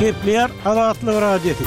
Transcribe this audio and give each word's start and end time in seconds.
Kepler 0.00 0.50
Havaatlı 0.64 1.20
Radyo 1.20 1.52
Tik. 1.54 1.66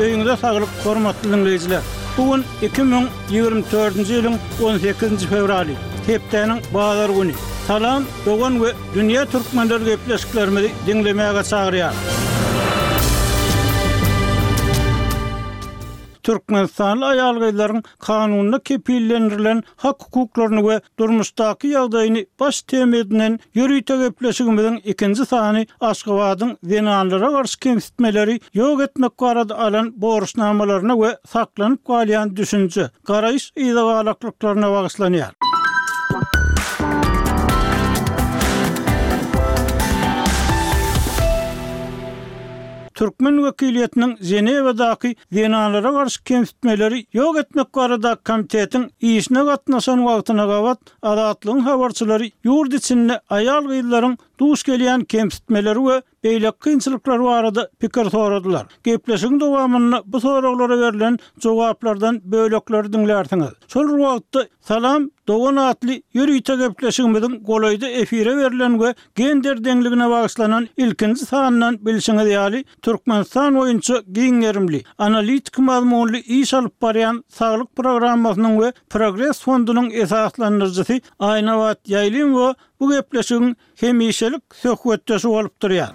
Öňüňizde 0.00 0.36
saglyp 0.40 0.68
hormatly 0.84 1.28
dinleýijiler, 1.32 1.80
bugun 2.16 2.42
2024-nji 2.62 4.16
ýylyň 4.16 4.36
18-nji 4.62 5.28
fevraly, 5.34 5.76
Tepdeniň 6.08 6.66
Baýlar 6.74 7.14
güni. 7.20 7.36
Salam, 7.66 8.10
dogan 8.26 8.58
we 8.62 8.74
dünýä 8.96 9.24
türkmenleri 9.32 9.84
gepleşiklerini 9.92 10.68
dinlemäge 10.86 11.42
çagyrýar. 11.50 12.23
Türkmenistanlı 16.24 17.04
ayalgayların 17.06 17.82
kanunla 17.98 18.58
kepillendirilen 18.58 19.62
hak 19.76 20.02
hukuklarını 20.02 20.68
ve 20.68 20.80
durmuştaki 20.98 21.68
yağdayını 21.68 22.26
baş 22.40 22.62
temedinen 22.62 23.40
yürü 23.54 23.82
tegeplesigimizin 23.82 24.76
ikinci 24.76 25.26
sani 25.26 25.66
Asgavadın 25.80 26.58
zinanlara 26.62 27.32
varsı 27.32 27.60
kemsitmeleri 27.60 28.40
yok 28.54 28.80
etmek 28.82 29.12
varada 29.22 29.58
alan 29.58 29.92
borus 29.96 30.36
namalarına 30.36 31.00
ve 31.00 31.18
saklanıp 31.28 31.84
kualiyan 31.84 32.36
düşünce 32.36 32.90
karayis 33.06 33.50
idagalaklıklarına 33.56 34.70
bağıslanıyor. 34.70 35.26
Türkmen 42.94 43.44
vekiliyetinin 43.44 44.16
Zeneva'daki 44.20 45.16
Venanlara 45.32 45.92
karşı 45.92 46.24
kemsitmeleri 46.24 47.06
yok 47.12 47.38
etmek 47.38 47.72
kararı 47.72 48.02
da 48.02 48.14
komitetin 48.26 48.90
iyisine 49.00 49.44
katnasan 49.44 50.04
vaktına 50.04 50.46
kavat 50.46 50.78
adatlığın 51.02 51.58
havarçıları 51.60 52.30
yurt 52.44 52.74
içinde 52.74 53.20
ayal 53.30 53.64
duş 54.40 54.62
gelýän 54.66 55.04
kemsitmeler 55.06 55.74
we 55.86 56.02
beýlek 56.24 56.56
kynçylyklar 56.60 57.20
barada 57.24 57.68
pikir 57.80 58.04
soradylar. 58.10 58.66
Gepleşigiň 58.84 59.40
dowamyny 59.40 59.98
bu 60.04 60.20
soraglara 60.20 60.78
berilen 60.80 61.18
jogaplardan 61.40 62.20
bölekler 62.24 62.84
dinlärdiňiz. 62.92 63.52
Şol 63.68 63.88
wagtda 64.04 64.46
salam 64.60 65.10
Dogan 65.28 65.56
atly 65.56 66.02
ýürüýte 66.14 66.56
gepleşigimiň 66.62 67.36
golaýda 67.44 67.86
efire 67.88 68.36
berilen 68.36 68.78
we 68.78 68.94
gender 69.14 69.54
deňligine 69.64 70.10
bagyşlanan 70.10 70.68
ilkinji 70.76 71.26
sanyndan 71.26 71.74
bilşiňiz 71.86 72.28
ýaly 72.34 72.64
Türkmenistan 72.82 73.54
oýunçy 73.54 74.00
Giňerimli 74.18 74.84
analitik 74.98 75.58
mazmunly 75.58 76.18
iş 76.20 76.54
alyp 76.54 76.82
barýan 76.82 77.22
sağlyk 77.28 77.68
programmasynyň 77.76 78.54
we 78.62 78.72
Progress 78.90 79.40
fondunyň 79.42 79.90
esaslandyrjysy 79.92 81.00
Aýnawat 81.18 81.78
Ýaýlym 81.88 82.32
we 82.40 82.54
bu 82.84 82.90
gepleşigin 82.92 83.56
hemişelik 83.80 84.42
söhbetde 84.62 85.14
bolup 85.30 85.54
durýar. 85.62 85.92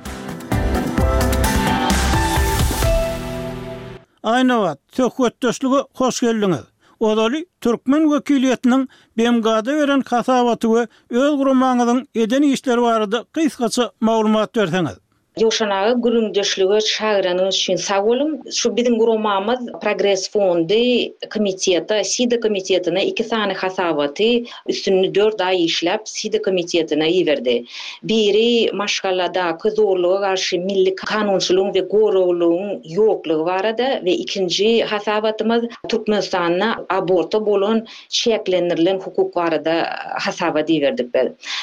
Aýna 4.31 4.55
söhbetdeşligi 4.91 5.79
hoş 5.99 6.15
geldiňiz. 6.25 6.65
Odaly 7.07 7.39
türkmen 7.61 8.03
wekiliýetiniň 8.13 8.83
Bemgada 9.17 9.73
beren 9.79 10.01
hasabatyny 10.09 10.83
öz 11.21 11.31
gurmanyň 11.41 12.05
edeni 12.15 12.47
işleri 12.55 12.81
barada 12.81 13.19
gysgaça 13.33 13.85
maglumat 14.07 14.55
berseňiz. 14.55 14.97
Yoşanağı 15.39 16.01
gürüm 16.01 16.35
döşlüğü 16.35 16.79
çağıranın 16.81 17.47
üçün 17.47 17.75
sağ 17.75 18.03
olum. 18.05 18.37
Şu 18.55 18.75
bizim 18.75 18.99
gürümamız 18.99 19.59
Progress 19.83 20.31
Fondi 20.31 21.13
komiteyata, 21.33 22.03
SIDA 22.03 22.39
komiteyatına 22.39 22.99
iki 23.01 23.27
tane 23.29 23.53
hasavatı 23.53 24.23
üstünü 24.67 25.15
dörd 25.15 25.39
ay 25.39 25.65
işlap 25.65 26.01
SIDA 26.05 26.41
komiteyatına 26.41 27.07
iverdi. 27.07 27.63
Biri 28.03 28.71
maşgalada 28.73 29.57
kızorluğu 29.57 30.19
karşı 30.21 30.59
milli 30.59 30.95
kanunçluğun 30.95 31.73
ve 31.73 31.79
gorluğun 31.79 32.81
yokluğu 32.89 33.45
var 33.45 33.65
adı 33.65 34.05
ve 34.05 34.11
ikinci 34.11 34.83
hasavatımız 34.83 35.63
Turkmenistan'na 35.89 36.85
aborta 36.89 37.45
bolun 37.45 37.87
çeklenirlen 38.09 38.99
hukuk 38.99 39.37
var 39.37 39.51
adı 39.53 39.73
hasavat 40.19 40.69
iverdi. 40.69 41.07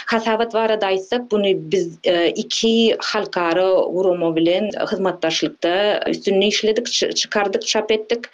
Hasavat 0.07 0.55
var 0.55 0.67
bunu 1.31 1.45
biz 1.47 1.99
e, 2.05 2.31
iki 2.31 2.97
halkarı 3.01 3.66
gurumu 3.75 4.37
bilen 4.37 4.69
hyzmatdaşlykda 4.93 6.01
üstünni 6.09 6.47
işledik, 6.47 6.87
çykardyk, 7.17 7.67
çap 7.67 7.93
etdik. 7.93 8.25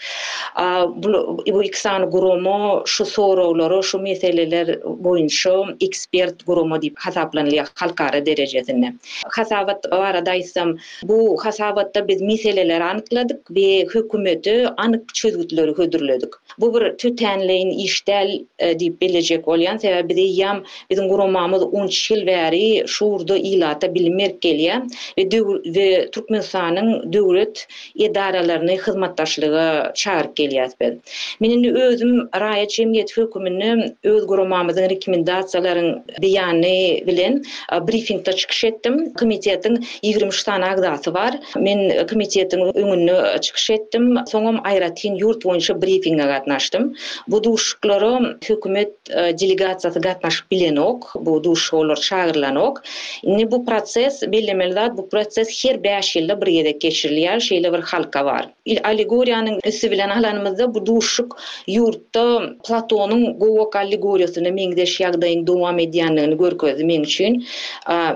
Bu 0.96 1.38
bu 1.52 1.64
iki 1.64 1.80
sany 1.80 2.04
gurumu 2.04 2.82
şu 2.86 3.04
sorawlary, 3.06 3.80
şu 3.82 3.98
meseleler 3.98 4.68
boýunça 5.04 5.76
ekspert 5.86 6.46
gurumu 6.46 6.76
diýip 6.76 6.94
hasaplanýar 6.94 7.66
halkara 7.74 8.26
derejesinde. 8.26 8.92
Hasabat 9.26 9.92
arada 9.92 10.34
isem 10.34 10.76
bu 11.04 11.36
hasabatda 11.44 12.08
biz 12.08 12.20
meseleleri 12.22 12.84
anykladyk 12.84 13.40
we 13.46 13.86
hökümeti 13.92 14.68
anyk 14.76 15.14
çözgütleri 15.14 15.70
hödürledik. 15.76 16.32
Bu 16.58 16.74
bir 16.74 16.96
tütenleyin 16.98 17.70
işdel 17.70 18.40
e, 18.58 18.72
diýip 18.72 19.00
bilejek 19.00 19.44
bolýan 19.46 19.76
sebäbi 19.78 20.12
diýem 20.22 20.62
bizim 20.90 21.08
gurumamyz 21.08 21.62
10 21.62 21.86
ýyl 21.86 22.22
bäri 22.26 22.84
şu 22.86 23.04
urda 23.04 23.38
ýylata 23.38 23.94
bilmer 23.94 24.30
gelýär. 24.30 24.82
E, 25.16 25.22
ve, 25.26 25.30
Türkmen 25.32 26.42
Türkmenistan'ın 26.42 27.12
döwlet 27.12 27.66
idaralarını 27.94 28.70
hyzmatdaşlygy 28.72 29.92
çağırıp 29.94 30.36
geliyat 30.36 30.80
ben. 30.80 31.00
Menin 31.40 31.74
özüm 31.74 32.18
raýat 32.18 32.68
Cemiyet 32.68 33.16
Hükümünü 33.16 33.94
öz 34.04 34.26
gurumamızın 34.26 34.82
rekomendasyaların 34.82 36.02
beyanı 36.22 37.06
bilen 37.06 37.42
e, 37.72 37.86
briefingta 37.88 38.32
çıkış 38.32 38.64
ettim. 38.64 39.12
Komitetin 39.20 39.86
23 40.02 40.42
tane 40.42 40.64
agdası 40.66 41.14
var. 41.14 41.34
Men 41.56 42.06
komitetin 42.06 42.58
öňüne 42.60 43.40
çıkış 43.40 43.70
ettim. 43.70 44.14
Sonum 44.26 44.58
Ayratin 44.64 45.14
ýurt 45.16 45.42
boýunça 45.42 45.82
briefinga 45.82 46.24
gatnaşdym. 46.24 46.94
Bu 47.28 47.44
duşkları 47.44 48.36
hökümet 48.46 48.92
e, 49.10 49.12
delegasiýasy 49.30 50.00
gatnaşyp 50.00 50.50
bilenok, 50.50 51.16
ok. 51.16 51.26
Bu 51.26 51.44
duş 51.44 51.74
olur 51.74 51.96
çağırlan 51.96 52.56
ok. 52.56 52.80
bu 53.24 53.64
proses 53.66 54.22
bilemelde 54.22 54.92
bu 55.02 55.08
proses 55.14 55.48
her 55.64 55.78
beş 55.84 56.10
ýylda 56.20 56.34
bir 56.42 56.50
ýerde 56.52 56.72
geçirilýär, 56.84 57.40
şeýle 57.46 57.70
bir 57.74 57.82
halka 57.92 58.22
bar. 58.28 58.46
Il 58.74 58.78
allegoriýanyň 58.90 59.58
üsü 59.70 59.90
bilen 59.94 60.10
alanymyzda 60.16 60.68
bu 60.74 60.82
duşuk 60.90 61.36
ýurtda 61.74 62.22
Platonyň 62.68 63.22
gowok 63.40 63.76
allegoriýasyny 63.82 64.52
meňdeş 64.58 64.94
ýagdaýyň 65.02 65.42
dowam 65.50 65.78
edýändigini 65.86 66.38
görkez 66.44 66.82
men 66.92 67.06
üçin. 67.08 67.40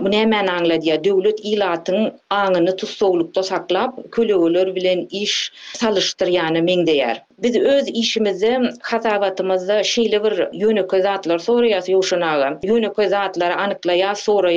Bu 0.05 0.13
näme 0.17 0.43
anladýa? 0.59 1.01
Döwlet 1.09 1.41
ilatyň 1.53 2.07
aňyny 2.41 2.77
tutsowlukda 2.85 3.43
saklap, 3.51 3.99
köleler 4.17 4.73
bilen 4.79 5.07
iş 5.23 5.37
salyşdyr, 5.83 6.35
ýa-ni 6.39 6.63
meňdeýär. 6.71 7.27
Biz 7.39 7.57
öz 7.57 7.89
işimizi, 7.89 8.59
hatabatımızı, 8.83 9.85
şeyli 9.85 10.25
bir 10.25 10.37
yönü 10.61 10.87
zatlar 11.03 11.39
sonra 11.39 11.69
yas 11.69 11.89
yoşunaga, 11.89 12.59
yönü 12.63 12.93
kızatları 12.95 13.57
anıkla 13.57 13.93
yas 13.93 14.21
sonra 14.23 14.53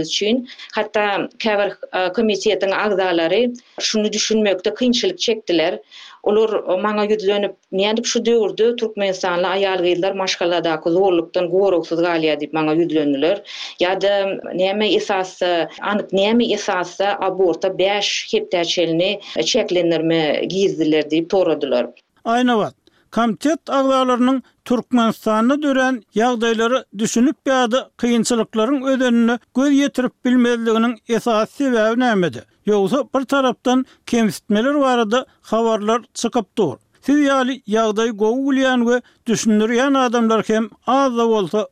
için, 0.00 0.48
hatta 0.74 1.28
kevar 1.38 1.70
komisiyetin 2.14 2.70
şunu 3.80 4.12
düşünmekte 4.12 4.74
kynçylyk 4.74 5.18
çektiler, 5.18 5.78
Olar 6.24 6.50
maňa 6.84 7.02
ýüzlenip, 7.14 7.54
"Näde 7.80 8.02
şu 8.12 8.18
döwürde 8.28 8.66
türkmen 8.82 9.08
insanlary 9.12 9.52
aýal 9.64 9.80
gyýlar 9.86 10.12
maşgalada 10.22 10.72
gozgallykdan 10.86 11.46
goraksyz 11.54 11.98
galýa" 12.08 12.34
diýip 12.44 12.52
maňa 12.58 12.72
ýüzlenýär. 12.82 13.38
Ýa-da 13.84 14.12
näme 14.62 14.86
esasy, 15.00 15.52
anyk 15.92 16.08
näme 16.20 16.44
esasy 16.58 17.08
aborta 17.30 17.68
5 17.82 18.10
hepdäçelini 18.32 19.10
çeklenirmi, 19.52 20.22
giýizdiler 20.54 21.04
diýip 21.12 21.28
soradylar. 21.36 21.84
Aýnawat, 22.38 22.74
Komitet 23.14 23.70
ağlarlarının 23.70 24.42
Türkmenistan'ı 24.64 25.62
dören 25.62 26.02
yağdayları 26.14 26.84
düşünüp 26.98 27.46
bir 27.46 27.52
adı 27.62 27.90
kıyınçılıkların 27.96 28.82
ödenini 28.82 29.38
göz 29.56 29.70
yetirip 29.72 30.24
bilmezliğinin 30.24 30.98
esasisi 31.08 31.72
ve 31.72 31.82
önemedi. 31.82 32.44
Yoksa 32.66 33.04
bir 33.14 33.24
taraftan 33.24 33.86
kemsitmeler 34.06 34.74
var 34.74 34.98
adı 34.98 35.26
havarlar 35.42 36.02
çıkıp 36.14 36.58
dur. 36.58 36.76
Siz 37.02 37.18
yali 37.18 37.62
yağdayı 37.66 38.12
gogulayan 38.12 38.86
ve 38.88 39.02
adamlar 39.98 40.42
kem 40.42 40.68
az 40.86 41.16
da 41.16 41.26
olsa 41.26 41.68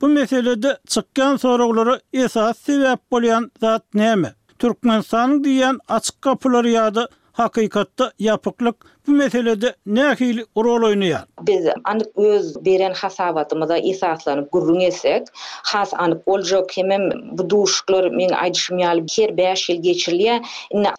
Bu 0.00 0.08
meselede 0.08 0.78
çıkan 0.86 1.36
soruları 1.36 2.00
esas 2.12 2.58
sebep 2.58 3.10
bolyan 3.12 3.50
zat 3.60 3.94
neymi? 3.94 4.32
Türkmenistan'ın 4.58 5.44
diyen 5.44 5.78
açık 5.88 6.22
kapıları 6.22 6.70
yağdı 6.70 7.08
hakikatta 7.32 8.12
yapıklık 8.18 8.76
bu 9.06 9.12
meselede 9.12 9.74
nähil 9.86 10.40
rol 10.56 10.82
oynayan? 10.86 11.22
Biz 11.40 11.66
anyk 11.84 12.06
öz 12.16 12.64
beren 12.64 12.94
hasabatymyza 12.94 13.76
esaslanyp 13.78 14.52
gurrun 14.52 14.80
etsek, 14.80 15.22
has 15.64 15.94
anyk 15.94 16.26
boljak 16.26 16.68
kemem 16.68 17.02
bu 17.32 17.44
duşklar 17.50 18.04
men 18.20 18.32
aýdyşym 18.44 18.80
ýaly 18.84 19.04
ker 19.14 19.36
5 19.40 19.64
ýyl 19.74 19.80
geçirilýä. 19.82 20.36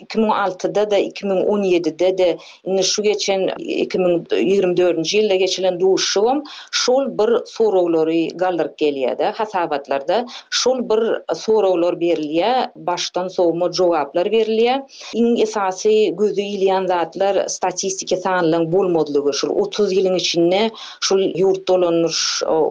2006-da 0.05 0.91
da 0.91 0.99
2017-de 0.99 2.17
de 2.17 2.37
inne 2.63 2.83
şu 2.83 3.03
geçen 3.03 3.41
2024-nji 3.59 5.17
ýylda 5.23 5.35
geçilen 5.43 5.79
duşşygym 5.79 6.43
şol 6.71 7.03
bir 7.19 7.33
soraglary 7.45 8.27
galdyr 8.35 8.69
gelýärdi. 8.83 9.31
Hasabatlarda 9.41 10.19
şol 10.49 10.79
bir 10.89 11.01
soraglar 11.35 11.93
berilýär, 12.05 12.69
baştan 12.75 13.27
soğuma 13.27 13.71
jogaplar 13.71 14.25
berilýär. 14.25 14.83
in 15.13 15.35
esasy 15.35 16.09
gözü 16.17 16.41
ýylan 16.41 16.87
zatlar 16.87 17.47
statistik 17.47 17.94
statistika 17.95 18.17
sanlyň 18.23 18.63
bolmadlygy 18.73 19.31
şu 19.39 19.45
30 19.55 19.91
ýylyň 19.97 20.15
içinde 20.19 20.59
şu 21.05 21.13
ýurt 21.39 21.61
dolanyr 21.67 22.15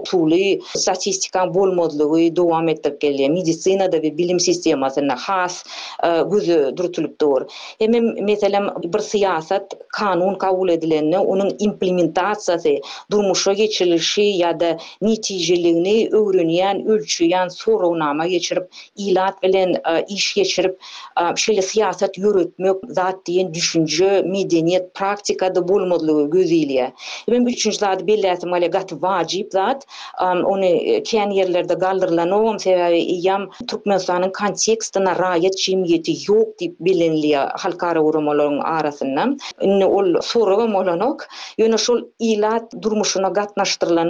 tuly 0.08 0.60
statistika 0.76 1.46
bolmadlygy 1.54 2.28
dowam 2.36 2.68
etdirip 2.68 3.00
gelýär. 3.04 3.30
Medisina 3.32 3.92
da 3.92 3.98
we 4.02 4.10
bilim 4.18 4.40
sistemasyna 4.40 5.16
has 5.16 5.64
e, 6.02 6.22
gözü 6.30 6.72
durtulyp 6.76 7.20
dur. 7.20 7.42
Emme 7.80 8.00
meselem 8.00 8.68
bir 8.84 8.88
siýasat, 9.10 9.64
kanun 9.92 10.34
kabul 10.34 10.68
edilende 10.76 11.16
onuň 11.18 11.50
implementasiýasy, 11.68 12.82
durmuşa 13.10 13.52
geçirilýşi 13.52 14.24
ýa-da 14.40 14.78
netijeligini 15.02 16.08
öwrenýän 16.20 16.76
ölçüýän 16.92 17.48
sorawnama 17.50 18.26
geçirip, 18.26 18.64
ilat 18.96 19.42
bilen 19.42 19.70
e, 19.74 19.94
iş 20.08 20.34
geçirip, 20.34 20.74
e, 21.16 21.20
şeýle 21.42 21.62
siýasat 21.70 22.12
ýürütmek 22.20 22.76
zat 22.98 23.16
diýen 23.26 23.48
düşünje, 23.54 24.10
medeniýet, 24.34 24.86
pra 24.94 25.13
praktikada 25.14 25.62
bulmadlığı 25.68 26.30
gözüyle. 26.30 26.92
Ben 27.30 27.46
bu 27.46 27.50
üçüncü 27.50 27.78
zat 27.78 28.06
belli 28.06 28.26
etim 28.26 28.50
gat 28.72 28.92
vacip 28.92 29.52
zat. 29.52 29.86
Um, 30.22 30.44
onu 30.44 30.64
e, 30.64 31.02
kendi 31.02 31.34
yerlerde 31.36 31.78
kaldırılan 31.78 32.28
sebäbi 32.58 32.58
sebebi 32.62 32.98
iyiyem 32.98 33.42
kontekstyna 33.70 34.32
kontekstına 34.32 35.16
rayet 35.18 35.58
cimiyeti 35.58 36.12
yok 36.28 36.60
deyip 36.60 36.80
bilinliye 36.80 37.38
halkara 37.38 38.00
uğramaların 38.02 38.58
arasında. 38.58 39.24
Onu 39.60 40.22
soru 40.22 40.58
ve 40.58 40.66
molanok. 40.66 41.24
Yönüşol 41.58 42.02
ilat 42.18 42.72
durmuşuna 42.82 43.28
gatnaştırılan 43.28 44.04